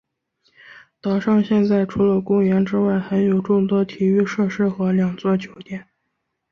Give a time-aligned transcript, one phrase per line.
[0.99, 5.89] 岛上现在除了公园之外还有众多体育设施和两座酒店。